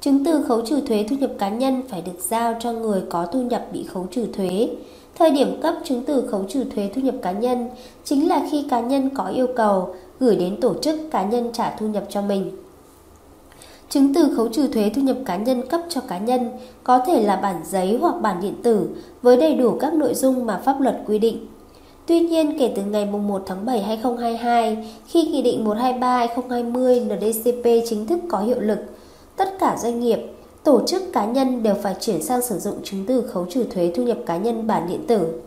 Chứng 0.00 0.24
từ 0.24 0.42
khấu 0.42 0.60
trừ 0.60 0.80
thuế 0.80 1.06
thu 1.10 1.16
nhập 1.16 1.30
cá 1.38 1.48
nhân 1.48 1.82
phải 1.88 2.02
được 2.02 2.18
giao 2.28 2.54
cho 2.60 2.72
người 2.72 3.02
có 3.10 3.26
thu 3.26 3.42
nhập 3.42 3.66
bị 3.72 3.84
khấu 3.84 4.06
trừ 4.10 4.26
thuế. 4.32 4.68
Thời 5.14 5.30
điểm 5.30 5.60
cấp 5.62 5.74
chứng 5.84 6.02
từ 6.06 6.26
khấu 6.30 6.44
trừ 6.48 6.64
thuế 6.74 6.90
thu 6.94 7.02
nhập 7.02 7.14
cá 7.22 7.32
nhân 7.32 7.68
chính 8.04 8.28
là 8.28 8.48
khi 8.50 8.64
cá 8.70 8.80
nhân 8.80 9.10
có 9.14 9.24
yêu 9.24 9.46
cầu 9.56 9.94
gửi 10.20 10.36
đến 10.36 10.60
tổ 10.60 10.74
chức 10.74 11.00
cá 11.10 11.22
nhân 11.22 11.50
trả 11.52 11.76
thu 11.76 11.86
nhập 11.86 12.04
cho 12.08 12.22
mình. 12.22 12.50
Chứng 13.92 14.14
từ 14.14 14.34
khấu 14.36 14.48
trừ 14.48 14.68
thuế 14.68 14.90
thu 14.94 15.02
nhập 15.02 15.16
cá 15.26 15.36
nhân 15.36 15.68
cấp 15.68 15.80
cho 15.88 16.00
cá 16.00 16.18
nhân 16.18 16.50
có 16.84 16.98
thể 16.98 17.22
là 17.22 17.36
bản 17.36 17.56
giấy 17.64 17.98
hoặc 18.00 18.14
bản 18.22 18.40
điện 18.42 18.54
tử 18.62 18.88
với 19.22 19.36
đầy 19.36 19.54
đủ 19.54 19.76
các 19.80 19.94
nội 19.94 20.14
dung 20.14 20.46
mà 20.46 20.60
pháp 20.64 20.80
luật 20.80 20.96
quy 21.06 21.18
định. 21.18 21.46
Tuy 22.06 22.20
nhiên, 22.20 22.58
kể 22.58 22.72
từ 22.76 22.82
ngày 22.82 23.06
1 23.06 23.42
tháng 23.46 23.66
7 23.66 23.82
2022, 23.82 24.88
khi 25.06 25.22
Nghị 25.22 25.42
định 25.42 25.64
123-2020 25.64 27.04
NDCP 27.04 27.88
chính 27.88 28.06
thức 28.06 28.18
có 28.28 28.38
hiệu 28.38 28.60
lực, 28.60 28.78
tất 29.36 29.58
cả 29.58 29.76
doanh 29.82 30.00
nghiệp, 30.00 30.18
tổ 30.64 30.86
chức 30.86 31.02
cá 31.12 31.24
nhân 31.24 31.62
đều 31.62 31.74
phải 31.82 31.94
chuyển 32.00 32.22
sang 32.22 32.42
sử 32.42 32.58
dụng 32.58 32.82
chứng 32.84 33.04
từ 33.06 33.22
khấu 33.22 33.46
trừ 33.50 33.64
thuế 33.64 33.92
thu 33.94 34.02
nhập 34.02 34.18
cá 34.26 34.36
nhân 34.36 34.66
bản 34.66 34.86
điện 34.88 35.06
tử. 35.06 35.40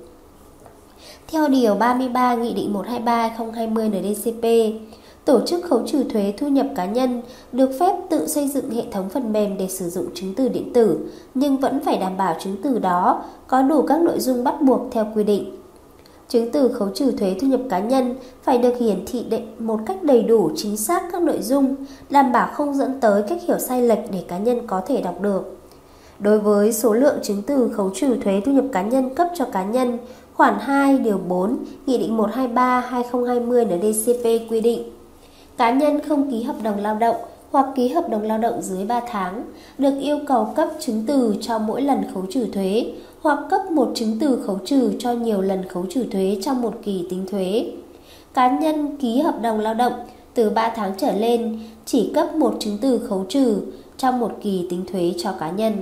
Theo 1.28 1.48
Điều 1.48 1.76
33 1.76 2.36
Nghị 2.36 2.54
định 2.54 2.74
123-2020 2.74 3.90
NDCP, 3.90 4.46
tổ 5.26 5.40
chức 5.46 5.66
khấu 5.66 5.82
trừ 5.88 6.04
thuế 6.04 6.34
thu 6.38 6.48
nhập 6.48 6.68
cá 6.76 6.86
nhân 6.86 7.22
được 7.52 7.70
phép 7.80 7.96
tự 8.10 8.28
xây 8.28 8.48
dựng 8.48 8.70
hệ 8.72 8.84
thống 8.92 9.10
phần 9.10 9.34
mềm 9.34 9.58
để 9.58 9.68
sử 9.68 9.90
dụng 9.90 10.06
chứng 10.14 10.34
từ 10.36 10.50
điện 10.50 10.74
tử, 10.74 11.00
nhưng 11.34 11.58
vẫn 11.58 11.80
phải 11.86 11.98
đảm 11.98 12.18
bảo 12.18 12.36
chứng 12.40 12.56
từ 12.64 12.80
đó 12.80 13.24
có 13.48 13.62
đủ 13.62 13.82
các 13.82 14.02
nội 14.02 14.20
dung 14.20 14.44
bắt 14.44 14.62
buộc 14.62 14.82
theo 14.92 15.08
quy 15.16 15.24
định. 15.24 15.56
Chứng 16.28 16.52
từ 16.52 16.68
khấu 16.68 16.90
trừ 16.90 17.12
thuế 17.12 17.36
thu 17.42 17.48
nhập 17.48 17.62
cá 17.70 17.80
nhân 17.80 18.16
phải 18.44 18.58
được 18.58 18.78
hiển 18.80 19.04
thị 19.06 19.26
một 19.60 19.80
cách 19.86 20.04
đầy 20.04 20.24
đủ 20.24 20.52
chính 20.56 20.78
xác 20.78 21.04
các 21.12 21.22
nội 21.22 21.42
dung, 21.42 21.76
đảm 22.10 22.32
bảo 22.32 22.50
không 22.54 22.74
dẫn 22.74 23.00
tới 23.00 23.24
cách 23.30 23.40
hiểu 23.48 23.60
sai 23.60 23.82
lệch 23.82 24.12
để 24.12 24.24
cá 24.28 24.38
nhân 24.38 24.68
có 24.68 24.82
thể 24.88 25.02
đọc 25.02 25.22
được. 25.22 25.58
Đối 26.20 26.40
với 26.40 26.74
số 26.74 26.94
lượng 26.94 27.16
chứng 27.24 27.42
từ 27.42 27.70
khấu 27.74 27.90
trừ 27.96 28.18
thuế 28.24 28.42
thu 28.46 28.52
nhập 28.52 28.66
cá 28.72 28.82
nhân 28.82 29.16
cấp 29.16 29.28
cho 29.36 29.46
cá 29.46 29.64
nhân, 29.64 29.98
khoản 30.34 30.54
2 30.60 30.98
điều 30.98 31.18
4 31.18 31.58
Nghị 31.86 31.98
định 31.98 32.18
123/2020 32.18 33.66
NDCP 33.66 34.52
quy 34.52 34.62
định 34.62 34.84
cá 35.58 35.72
nhân 35.72 36.00
không 36.08 36.32
ký 36.32 36.44
hợp 36.44 36.56
đồng 36.64 36.80
lao 36.80 36.96
động 36.96 37.16
hoặc 37.52 37.66
ký 37.76 37.88
hợp 37.88 38.10
đồng 38.10 38.22
lao 38.22 38.38
động 38.38 38.62
dưới 38.62 38.86
3 38.86 39.02
tháng 39.08 39.44
được 39.78 40.00
yêu 40.00 40.20
cầu 40.28 40.54
cấp 40.56 40.70
chứng 40.80 41.04
từ 41.08 41.36
cho 41.42 41.60
mỗi 41.60 41.82
lần 41.82 42.04
khấu 42.14 42.24
trừ 42.30 42.48
thuế 42.54 42.94
hoặc 43.22 43.40
cấp 43.50 43.72
một 43.72 43.92
chứng 43.96 44.18
từ 44.20 44.44
khấu 44.48 44.60
trừ 44.66 44.94
cho 45.00 45.12
nhiều 45.12 45.42
lần 45.42 45.68
khấu 45.68 45.86
trừ 45.90 46.06
thuế 46.12 46.38
trong 46.42 46.62
một 46.62 46.74
kỳ 46.84 47.06
tính 47.10 47.26
thuế. 47.32 47.72
Cá 48.34 48.60
nhân 48.60 48.98
ký 48.98 49.20
hợp 49.20 49.42
đồng 49.42 49.60
lao 49.60 49.74
động 49.74 49.94
từ 50.34 50.50
3 50.50 50.70
tháng 50.76 50.94
trở 50.98 51.12
lên 51.12 51.60
chỉ 51.86 52.12
cấp 52.16 52.36
một 52.36 52.56
chứng 52.60 52.78
từ 52.82 53.08
khấu 53.10 53.26
trừ 53.30 53.62
trong 53.98 54.20
một 54.20 54.32
kỳ 54.42 54.68
tính 54.70 54.86
thuế 54.92 55.14
cho 55.18 55.32
cá 55.32 55.52
nhân. 55.52 55.74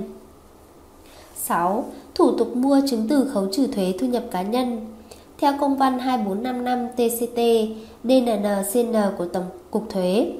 6. 1.36 1.84
Thủ 2.14 2.30
tục 2.38 2.56
mua 2.56 2.80
chứng 2.90 3.08
từ 3.08 3.30
khấu 3.34 3.46
trừ 3.52 3.66
thuế 3.66 3.94
thu 4.00 4.06
nhập 4.06 4.22
cá 4.30 4.42
nhân 4.42 4.86
theo 5.38 5.52
công 5.60 5.76
văn 5.76 5.98
2455 5.98 6.88
TCT 6.88 7.38
DNNCN 8.04 9.16
của 9.18 9.24
Tổng 9.24 9.44
cục 9.74 9.90
Thuế. 9.90 10.32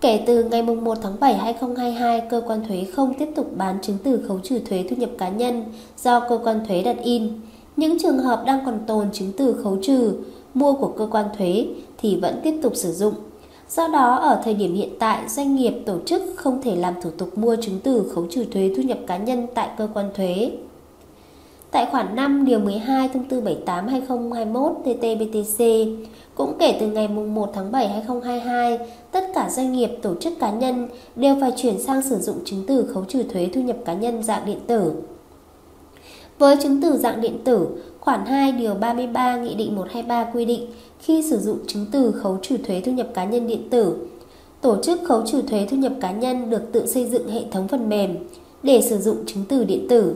Kể 0.00 0.24
từ 0.26 0.44
ngày 0.44 0.62
1 0.62 0.98
tháng 1.02 1.20
7 1.20 1.34
2022, 1.34 2.22
cơ 2.30 2.42
quan 2.46 2.64
thuế 2.68 2.84
không 2.84 3.14
tiếp 3.18 3.28
tục 3.34 3.46
bán 3.56 3.78
chứng 3.82 3.98
từ 4.04 4.24
khấu 4.28 4.38
trừ 4.38 4.58
thuế 4.58 4.84
thu 4.90 4.96
nhập 4.96 5.10
cá 5.18 5.28
nhân 5.28 5.64
do 5.96 6.20
cơ 6.20 6.38
quan 6.44 6.60
thuế 6.68 6.82
đặt 6.82 6.96
in. 7.02 7.28
Những 7.76 7.98
trường 7.98 8.18
hợp 8.18 8.42
đang 8.46 8.58
còn 8.66 8.78
tồn 8.86 9.06
chứng 9.12 9.32
từ 9.36 9.60
khấu 9.62 9.76
trừ 9.82 10.12
mua 10.54 10.72
của 10.72 10.88
cơ 10.88 11.08
quan 11.10 11.26
thuế 11.38 11.66
thì 11.98 12.16
vẫn 12.16 12.40
tiếp 12.42 12.58
tục 12.62 12.76
sử 12.76 12.92
dụng. 12.92 13.14
Do 13.68 13.88
đó, 13.88 14.14
ở 14.14 14.40
thời 14.44 14.54
điểm 14.54 14.74
hiện 14.74 14.90
tại, 14.98 15.28
doanh 15.28 15.56
nghiệp 15.56 15.74
tổ 15.86 15.98
chức 16.06 16.22
không 16.36 16.62
thể 16.62 16.76
làm 16.76 16.94
thủ 17.02 17.10
tục 17.10 17.38
mua 17.38 17.56
chứng 17.56 17.80
từ 17.82 18.10
khấu 18.14 18.26
trừ 18.30 18.44
thuế 18.44 18.74
thu 18.76 18.82
nhập 18.82 18.98
cá 19.06 19.16
nhân 19.16 19.46
tại 19.54 19.68
cơ 19.78 19.88
quan 19.94 20.10
thuế. 20.14 20.50
Tại 21.72 21.86
khoản 21.90 22.16
5 22.16 22.44
điều 22.44 22.58
12 22.58 23.08
thông 23.08 23.24
tư 23.24 23.40
78/2021 23.40 24.74
TT-BTC 24.84 25.96
cũng 26.34 26.54
kể 26.58 26.76
từ 26.80 26.86
ngày 26.86 27.08
1 27.08 27.50
tháng 27.54 27.72
7 27.72 27.88
2022, 27.88 28.78
tất 29.12 29.24
cả 29.34 29.50
doanh 29.50 29.72
nghiệp, 29.72 29.90
tổ 30.02 30.14
chức 30.14 30.32
cá 30.38 30.50
nhân 30.50 30.88
đều 31.16 31.36
phải 31.40 31.52
chuyển 31.56 31.78
sang 31.78 32.02
sử 32.02 32.18
dụng 32.18 32.36
chứng 32.44 32.64
từ 32.66 32.86
khấu 32.86 33.04
trừ 33.04 33.22
thuế 33.22 33.48
thu 33.54 33.60
nhập 33.60 33.76
cá 33.84 33.92
nhân 33.92 34.22
dạng 34.22 34.46
điện 34.46 34.58
tử. 34.66 34.92
Với 36.38 36.56
chứng 36.62 36.82
từ 36.82 36.96
dạng 36.96 37.20
điện 37.20 37.38
tử, 37.44 37.68
khoản 38.00 38.26
2 38.26 38.52
điều 38.52 38.74
33 38.74 39.36
Nghị 39.36 39.54
định 39.54 39.76
123 39.76 40.30
quy 40.34 40.44
định 40.44 40.66
khi 41.00 41.22
sử 41.22 41.38
dụng 41.38 41.58
chứng 41.66 41.86
từ 41.92 42.12
khấu 42.12 42.38
trừ 42.42 42.56
thuế 42.56 42.80
thu 42.80 42.92
nhập 42.92 43.08
cá 43.14 43.24
nhân 43.24 43.46
điện 43.46 43.70
tử, 43.70 43.96
tổ 44.60 44.82
chức 44.82 45.00
khấu 45.04 45.22
trừ 45.26 45.42
thuế 45.42 45.66
thu 45.70 45.76
nhập 45.76 45.92
cá 46.00 46.12
nhân 46.12 46.50
được 46.50 46.62
tự 46.72 46.86
xây 46.86 47.06
dựng 47.06 47.28
hệ 47.28 47.40
thống 47.50 47.68
phần 47.68 47.88
mềm 47.88 48.16
để 48.62 48.82
sử 48.82 48.98
dụng 48.98 49.16
chứng 49.26 49.44
từ 49.48 49.64
điện 49.64 49.86
tử. 49.88 50.14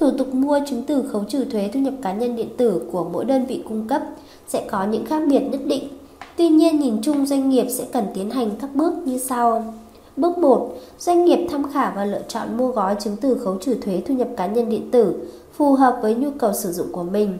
Thủ 0.00 0.10
tục 0.18 0.34
mua 0.34 0.60
chứng 0.66 0.82
từ 0.86 1.04
khấu 1.12 1.24
trừ 1.24 1.44
thuế 1.44 1.70
thu 1.74 1.80
nhập 1.80 1.94
cá 2.02 2.12
nhân 2.12 2.36
điện 2.36 2.48
tử 2.56 2.82
của 2.92 3.08
mỗi 3.12 3.24
đơn 3.24 3.46
vị 3.46 3.62
cung 3.68 3.88
cấp 3.88 4.02
sẽ 4.48 4.66
có 4.70 4.84
những 4.84 5.04
khác 5.04 5.22
biệt 5.28 5.40
nhất 5.40 5.60
định. 5.66 5.88
Tuy 6.36 6.48
nhiên, 6.48 6.78
nhìn 6.78 7.02
chung 7.02 7.26
doanh 7.26 7.50
nghiệp 7.50 7.66
sẽ 7.70 7.86
cần 7.92 8.04
tiến 8.14 8.30
hành 8.30 8.50
các 8.60 8.74
bước 8.74 8.92
như 9.04 9.18
sau. 9.18 9.74
Bước 10.16 10.38
1. 10.38 10.74
Doanh 10.98 11.24
nghiệp 11.24 11.46
tham 11.50 11.72
khảo 11.72 11.92
và 11.96 12.04
lựa 12.04 12.22
chọn 12.28 12.56
mua 12.56 12.68
gói 12.68 12.96
chứng 13.00 13.16
từ 13.20 13.34
khấu 13.34 13.58
trừ 13.58 13.74
thuế 13.74 14.02
thu 14.06 14.14
nhập 14.14 14.28
cá 14.36 14.46
nhân 14.46 14.68
điện 14.68 14.90
tử 14.90 15.14
phù 15.52 15.74
hợp 15.74 15.98
với 16.02 16.14
nhu 16.14 16.30
cầu 16.38 16.52
sử 16.52 16.72
dụng 16.72 16.92
của 16.92 17.02
mình. 17.02 17.38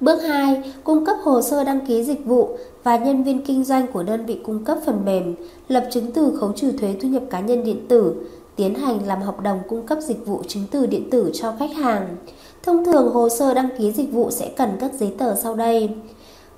Bước 0.00 0.22
2. 0.22 0.72
Cung 0.84 1.04
cấp 1.04 1.16
hồ 1.22 1.42
sơ 1.42 1.64
đăng 1.64 1.86
ký 1.86 2.04
dịch 2.04 2.24
vụ 2.24 2.48
và 2.82 2.96
nhân 2.96 3.24
viên 3.24 3.44
kinh 3.44 3.64
doanh 3.64 3.92
của 3.92 4.02
đơn 4.02 4.26
vị 4.26 4.38
cung 4.44 4.64
cấp 4.64 4.78
phần 4.86 5.04
mềm, 5.04 5.34
lập 5.68 5.88
chứng 5.90 6.12
từ 6.12 6.36
khấu 6.40 6.52
trừ 6.52 6.72
thuế 6.72 6.94
thu 7.00 7.08
nhập 7.08 7.22
cá 7.30 7.40
nhân 7.40 7.64
điện 7.64 7.86
tử, 7.88 8.14
tiến 8.56 8.74
hành 8.74 9.06
làm 9.06 9.22
hợp 9.22 9.40
đồng 9.40 9.60
cung 9.68 9.86
cấp 9.86 9.98
dịch 10.00 10.26
vụ 10.26 10.42
chứng 10.48 10.64
từ 10.70 10.86
điện 10.86 11.10
tử 11.10 11.30
cho 11.34 11.54
khách 11.58 11.72
hàng. 11.72 12.16
Thông 12.62 12.84
thường 12.84 13.12
hồ 13.12 13.28
sơ 13.28 13.54
đăng 13.54 13.68
ký 13.78 13.92
dịch 13.92 14.12
vụ 14.12 14.30
sẽ 14.30 14.48
cần 14.56 14.70
các 14.80 14.92
giấy 14.92 15.14
tờ 15.18 15.34
sau 15.34 15.54
đây. 15.54 15.90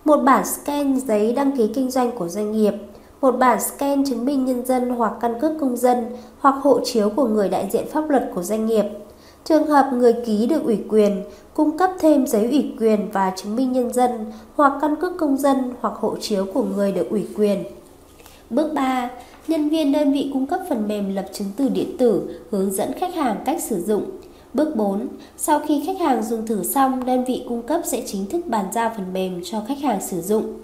Một 0.04 0.16
bản 0.16 0.44
scan 0.44 1.00
giấy 1.00 1.32
đăng 1.32 1.56
ký 1.56 1.70
kinh 1.74 1.90
doanh 1.90 2.12
của 2.12 2.28
doanh 2.28 2.52
nghiệp, 2.52 2.74
một 3.20 3.32
bản 3.32 3.60
scan 3.60 4.04
chứng 4.04 4.24
minh 4.24 4.44
nhân 4.44 4.66
dân 4.66 4.90
hoặc 4.90 5.12
căn 5.20 5.40
cước 5.40 5.52
công 5.60 5.76
dân 5.76 6.06
hoặc 6.38 6.54
hộ 6.62 6.80
chiếu 6.84 7.10
của 7.10 7.26
người 7.26 7.48
đại 7.48 7.68
diện 7.72 7.84
pháp 7.92 8.10
luật 8.10 8.30
của 8.34 8.42
doanh 8.42 8.66
nghiệp. 8.66 8.84
Trường 9.44 9.66
hợp 9.66 9.90
người 9.92 10.12
ký 10.26 10.46
được 10.46 10.64
ủy 10.64 10.78
quyền, 10.88 11.22
cung 11.54 11.78
cấp 11.78 11.90
thêm 11.98 12.26
giấy 12.26 12.44
ủy 12.50 12.74
quyền 12.80 13.10
và 13.12 13.32
chứng 13.36 13.56
minh 13.56 13.72
nhân 13.72 13.92
dân 13.92 14.32
hoặc 14.56 14.72
căn 14.80 14.96
cước 14.96 15.12
công 15.18 15.36
dân 15.36 15.72
hoặc 15.80 15.94
hộ 15.96 16.16
chiếu 16.20 16.46
của 16.54 16.62
người 16.62 16.92
được 16.92 17.06
ủy 17.10 17.26
quyền. 17.36 17.64
Bước 18.50 18.74
3. 18.74 19.10
Nhân 19.48 19.68
viên 19.68 19.92
đơn 19.92 20.12
vị 20.12 20.30
cung 20.32 20.46
cấp 20.46 20.60
phần 20.68 20.88
mềm 20.88 21.14
lập 21.14 21.26
chứng 21.32 21.48
từ 21.56 21.68
điện 21.68 21.96
tử 21.98 22.40
hướng 22.50 22.70
dẫn 22.70 22.92
khách 22.92 23.14
hàng 23.14 23.42
cách 23.44 23.62
sử 23.62 23.80
dụng. 23.80 24.04
Bước 24.54 24.76
4. 24.76 25.08
Sau 25.36 25.60
khi 25.66 25.82
khách 25.86 26.00
hàng 26.00 26.22
dùng 26.22 26.46
thử 26.46 26.64
xong, 26.64 27.04
đơn 27.06 27.24
vị 27.24 27.42
cung 27.48 27.62
cấp 27.62 27.80
sẽ 27.84 28.02
chính 28.06 28.26
thức 28.26 28.46
bàn 28.46 28.66
giao 28.74 28.92
phần 28.96 29.12
mềm 29.12 29.40
cho 29.44 29.62
khách 29.68 29.78
hàng 29.78 30.00
sử 30.00 30.20
dụng. 30.20 30.54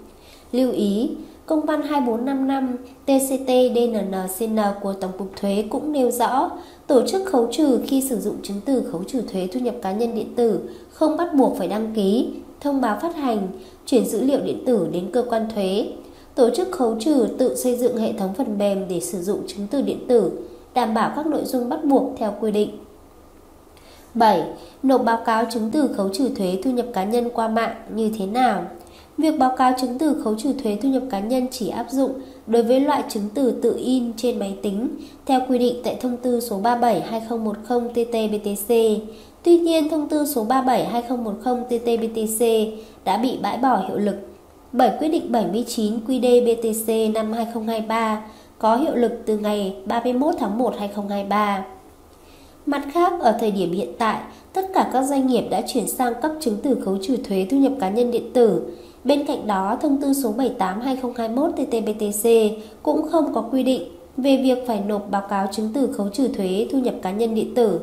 Lưu 0.51 0.71
ý, 0.71 1.09
Công 1.45 1.65
văn 1.65 1.81
2455 1.81 2.77
TCT 3.05 3.47
DNNCN 3.75 4.59
của 4.81 4.93
Tổng 4.93 5.11
cục 5.17 5.31
Thuế 5.35 5.63
cũng 5.69 5.91
nêu 5.91 6.11
rõ, 6.11 6.51
tổ 6.87 7.07
chức 7.07 7.25
khấu 7.25 7.47
trừ 7.51 7.79
khi 7.87 8.01
sử 8.01 8.19
dụng 8.19 8.35
chứng 8.43 8.61
từ 8.65 8.83
khấu 8.91 9.03
trừ 9.03 9.21
thuế 9.21 9.47
thu 9.47 9.59
nhập 9.59 9.75
cá 9.81 9.91
nhân 9.91 10.15
điện 10.15 10.35
tử 10.35 10.59
không 10.89 11.17
bắt 11.17 11.33
buộc 11.33 11.57
phải 11.57 11.67
đăng 11.67 11.93
ký, 11.95 12.29
thông 12.59 12.81
báo 12.81 12.99
phát 13.01 13.15
hành, 13.15 13.47
chuyển 13.85 14.05
dữ 14.05 14.21
liệu 14.21 14.39
điện 14.39 14.63
tử 14.65 14.87
đến 14.91 15.09
cơ 15.13 15.23
quan 15.29 15.47
thuế. 15.55 15.87
Tổ 16.35 16.49
chức 16.49 16.71
khấu 16.71 16.95
trừ 16.99 17.27
tự 17.37 17.55
xây 17.55 17.77
dựng 17.77 17.97
hệ 17.97 18.13
thống 18.13 18.33
phần 18.33 18.57
mềm 18.57 18.87
để 18.89 18.99
sử 18.99 19.21
dụng 19.21 19.47
chứng 19.47 19.67
từ 19.71 19.81
điện 19.81 19.99
tử, 20.07 20.31
đảm 20.73 20.93
bảo 20.93 21.11
các 21.15 21.27
nội 21.27 21.45
dung 21.45 21.69
bắt 21.69 21.83
buộc 21.83 22.13
theo 22.17 22.33
quy 22.41 22.51
định. 22.51 22.69
7. 24.13 24.43
Nộp 24.83 25.03
báo 25.03 25.19
cáo 25.25 25.45
chứng 25.53 25.71
từ 25.71 25.87
khấu 25.87 26.09
trừ 26.09 26.29
thuế 26.35 26.59
thu 26.63 26.71
nhập 26.71 26.85
cá 26.93 27.03
nhân 27.03 27.29
qua 27.33 27.47
mạng 27.47 27.75
như 27.95 28.11
thế 28.19 28.25
nào? 28.25 28.65
Việc 29.17 29.39
báo 29.39 29.55
cáo 29.57 29.73
chứng 29.81 29.97
từ 29.97 30.21
khấu 30.23 30.35
trừ 30.35 30.53
thuế 30.63 30.77
thu 30.81 30.89
nhập 30.89 31.03
cá 31.09 31.19
nhân 31.19 31.47
chỉ 31.51 31.69
áp 31.69 31.85
dụng 31.89 32.11
đối 32.47 32.63
với 32.63 32.79
loại 32.79 33.03
chứng 33.09 33.29
từ 33.33 33.51
tự 33.51 33.75
in 33.77 34.13
trên 34.17 34.39
máy 34.39 34.57
tính 34.61 34.89
theo 35.25 35.41
quy 35.49 35.57
định 35.57 35.75
tại 35.83 35.97
thông 36.01 36.17
tư 36.17 36.39
số 36.39 36.61
37/2010/TT-BTC. 36.61 38.99
Tuy 39.43 39.59
nhiên, 39.59 39.89
thông 39.89 40.09
tư 40.09 40.25
số 40.25 40.45
37/2010/TT-BTC 40.45 42.71
đã 43.05 43.17
bị 43.17 43.37
bãi 43.41 43.57
bỏ 43.57 43.77
hiệu 43.87 43.97
lực 43.97 44.15
bởi 44.73 44.91
quyết 44.99 45.09
định 45.09 45.31
79 45.31 45.93
QĐ-BTC 46.07 47.11
năm 47.13 47.33
2023 47.33 48.21
có 48.59 48.75
hiệu 48.75 48.95
lực 48.95 49.11
từ 49.25 49.37
ngày 49.37 49.75
31 49.85 50.35
tháng 50.39 50.57
1 50.57 50.73
2023. 50.79 51.65
Mặt 52.65 52.81
khác, 52.93 53.13
ở 53.19 53.37
thời 53.39 53.51
điểm 53.51 53.71
hiện 53.71 53.89
tại, 53.97 54.21
tất 54.53 54.65
cả 54.73 54.89
các 54.93 55.03
doanh 55.03 55.27
nghiệp 55.27 55.43
đã 55.49 55.61
chuyển 55.67 55.87
sang 55.87 56.13
cấp 56.21 56.31
chứng 56.39 56.57
từ 56.63 56.77
khấu 56.85 56.97
trừ 57.01 57.17
thuế 57.17 57.47
thu 57.51 57.57
nhập 57.57 57.71
cá 57.79 57.89
nhân 57.89 58.11
điện 58.11 58.33
tử. 58.33 58.61
Bên 59.03 59.25
cạnh 59.25 59.47
đó, 59.47 59.77
thông 59.81 60.01
tư 60.01 60.13
số 60.13 60.33
78/2021 60.37 61.51
TT-BTC 61.53 62.51
cũng 62.83 63.09
không 63.09 63.33
có 63.33 63.41
quy 63.41 63.63
định 63.63 63.83
về 64.17 64.37
việc 64.37 64.67
phải 64.67 64.79
nộp 64.87 65.11
báo 65.11 65.23
cáo 65.29 65.47
chứng 65.51 65.69
từ 65.73 65.93
khấu 65.93 66.09
trừ 66.09 66.27
thuế 66.27 66.67
thu 66.71 66.79
nhập 66.79 66.95
cá 67.01 67.11
nhân 67.11 67.35
điện 67.35 67.55
tử. 67.55 67.79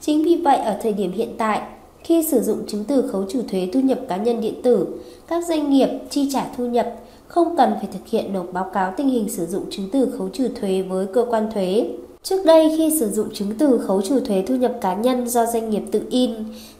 Chính 0.00 0.24
vì 0.24 0.36
vậy, 0.36 0.56
ở 0.56 0.76
thời 0.82 0.92
điểm 0.92 1.12
hiện 1.12 1.34
tại, 1.38 1.60
khi 2.06 2.22
sử 2.22 2.40
dụng 2.40 2.66
chứng 2.66 2.84
từ 2.84 3.08
khấu 3.12 3.24
trừ 3.28 3.42
thuế 3.48 3.68
thu 3.72 3.80
nhập 3.80 3.98
cá 4.08 4.16
nhân 4.16 4.40
điện 4.40 4.62
tử, 4.62 4.86
các 5.28 5.46
doanh 5.46 5.70
nghiệp 5.70 5.88
chi 6.10 6.28
trả 6.32 6.46
thu 6.56 6.66
nhập 6.66 6.94
không 7.26 7.56
cần 7.56 7.72
phải 7.78 7.88
thực 7.92 8.06
hiện 8.06 8.32
nộp 8.32 8.52
báo 8.52 8.70
cáo 8.72 8.92
tình 8.96 9.08
hình 9.08 9.28
sử 9.28 9.46
dụng 9.46 9.62
chứng 9.70 9.88
từ 9.92 10.08
khấu 10.18 10.28
trừ 10.28 10.48
thuế 10.60 10.82
với 10.82 11.06
cơ 11.06 11.26
quan 11.30 11.50
thuế. 11.54 11.88
Trước 12.22 12.44
đây 12.46 12.74
khi 12.76 12.98
sử 13.00 13.10
dụng 13.10 13.28
chứng 13.34 13.54
từ 13.58 13.78
khấu 13.78 14.02
trừ 14.02 14.20
thuế 14.20 14.44
thu 14.46 14.56
nhập 14.56 14.72
cá 14.80 14.94
nhân 14.94 15.28
do 15.28 15.46
doanh 15.46 15.70
nghiệp 15.70 15.82
tự 15.92 16.02
in 16.10 16.30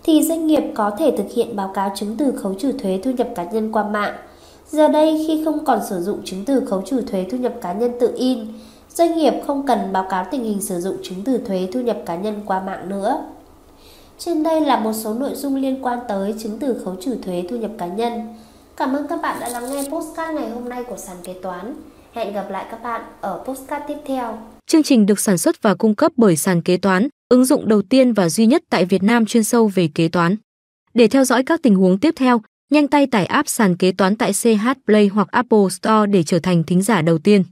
thì 0.02 0.22
doanh 0.22 0.46
nghiệp 0.46 0.62
có 0.74 0.90
thể 0.98 1.14
thực 1.16 1.32
hiện 1.34 1.56
báo 1.56 1.70
cáo 1.74 1.92
chứng 1.96 2.16
từ 2.18 2.32
khấu 2.32 2.54
trừ 2.54 2.72
thuế 2.72 3.00
thu 3.02 3.10
nhập 3.10 3.28
cá 3.34 3.44
nhân 3.44 3.72
qua 3.72 3.88
mạng. 3.88 4.14
Giờ 4.70 4.88
đây 4.88 5.24
khi 5.26 5.44
không 5.44 5.64
còn 5.64 5.80
sử 5.88 6.00
dụng 6.00 6.18
chứng 6.24 6.44
từ 6.44 6.60
khấu 6.60 6.82
trừ 6.82 7.00
thuế 7.00 7.26
thu 7.30 7.38
nhập 7.38 7.54
cá 7.60 7.72
nhân 7.72 7.90
tự 8.00 8.12
in, 8.16 8.38
doanh 8.94 9.16
nghiệp 9.16 9.34
không 9.46 9.66
cần 9.66 9.78
báo 9.92 10.06
cáo 10.10 10.24
tình 10.30 10.44
hình 10.44 10.62
sử 10.62 10.80
dụng 10.80 10.96
chứng 11.02 11.18
từ 11.24 11.38
thuế 11.38 11.68
thu 11.72 11.80
nhập 11.80 11.98
cá 12.06 12.16
nhân 12.16 12.34
qua 12.46 12.62
mạng 12.66 12.88
nữa. 12.88 13.24
Trên 14.18 14.42
đây 14.42 14.60
là 14.60 14.80
một 14.80 14.92
số 14.92 15.14
nội 15.14 15.34
dung 15.34 15.56
liên 15.56 15.78
quan 15.82 15.98
tới 16.08 16.34
chứng 16.38 16.58
từ 16.58 16.80
khấu 16.84 16.96
trừ 17.00 17.16
thuế 17.22 17.44
thu 17.50 17.56
nhập 17.56 17.70
cá 17.78 17.86
nhân. 17.86 18.12
Cảm 18.76 18.92
ơn 18.92 19.06
các 19.08 19.20
bạn 19.22 19.40
đã 19.40 19.48
lắng 19.48 19.70
nghe 19.72 19.82
postcard 19.90 20.34
ngày 20.34 20.50
hôm 20.50 20.68
nay 20.68 20.84
của 20.84 20.96
sàn 20.96 21.16
kế 21.24 21.34
toán. 21.42 21.74
Hẹn 22.12 22.32
gặp 22.32 22.50
lại 22.50 22.66
các 22.70 22.82
bạn 22.82 23.00
ở 23.20 23.42
postcard 23.44 23.84
tiếp 23.88 23.96
theo. 24.06 24.38
Chương 24.66 24.82
trình 24.82 25.06
được 25.06 25.20
sản 25.20 25.38
xuất 25.38 25.62
và 25.62 25.74
cung 25.74 25.94
cấp 25.94 26.12
bởi 26.16 26.36
sàn 26.36 26.62
kế 26.62 26.76
toán, 26.76 27.08
ứng 27.28 27.44
dụng 27.44 27.68
đầu 27.68 27.82
tiên 27.82 28.12
và 28.12 28.28
duy 28.28 28.46
nhất 28.46 28.62
tại 28.70 28.84
Việt 28.84 29.02
Nam 29.02 29.26
chuyên 29.26 29.44
sâu 29.44 29.70
về 29.74 29.88
kế 29.94 30.08
toán. 30.08 30.36
Để 30.94 31.08
theo 31.08 31.24
dõi 31.24 31.42
các 31.42 31.60
tình 31.62 31.74
huống 31.74 31.98
tiếp 31.98 32.14
theo, 32.16 32.40
nhanh 32.70 32.88
tay 32.88 33.06
tải 33.06 33.26
app 33.26 33.48
sàn 33.48 33.76
kế 33.76 33.92
toán 33.92 34.16
tại 34.16 34.32
CH 34.32 34.68
Play 34.86 35.06
hoặc 35.06 35.28
Apple 35.30 35.68
Store 35.70 36.06
để 36.06 36.22
trở 36.22 36.38
thành 36.38 36.64
thính 36.64 36.82
giả 36.82 37.02
đầu 37.02 37.18
tiên. 37.18 37.44